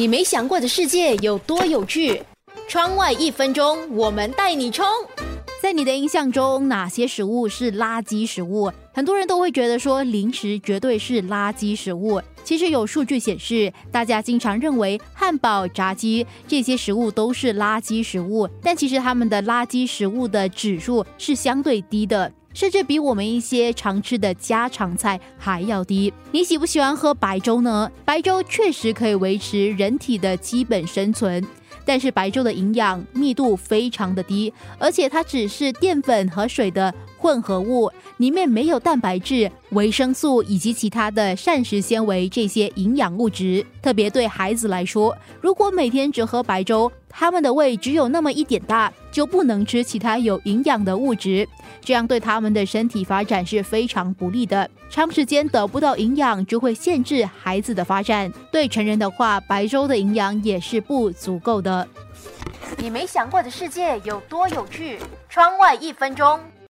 [0.00, 2.22] 你没想过的世界有多有趣？
[2.66, 4.86] 窗外一分钟，我们带你冲！
[5.60, 8.72] 在你的印象中，哪些食物是垃圾食物？
[8.94, 12.18] 很多人都会觉得说零食绝对是垃圾食物。
[12.42, 22.32] 其实有数据显示，大家经常认为汉堡、炸鸡这些食物都是垃圾食物，但其实它们的垃圾食物的指数是相对低的。
[22.52, 26.12] 甚至比我们一些常吃的家常菜还要低。
[26.32, 27.90] 你喜不喜欢喝白粥呢？
[28.04, 31.44] 白粥确实可以维持人体的基本生存，
[31.84, 36.92] 但是白粥的营养密度非常的低，而且它只是淀粉和水的。
[37.20, 43.64] 混合物里面没有蛋白质、维生素以及其他的膳食纤维这些营养物质。
[43.82, 51.46] 特别对孩子来说，如果每天只喝白粥，他们的胃只有那么一点大，就不能吃其他有营养的物质，
[51.82, 54.68] 这样对他们的身体发展是非常不利的。
[54.88, 58.32] 长时间得不到营养，就会限制孩子的发展。
[58.50, 61.86] 对成人的话，白粥的营养也是不足够的。
[62.78, 64.98] 你没想过的世界有多有趣？
[65.28, 66.40] 窗外一分钟。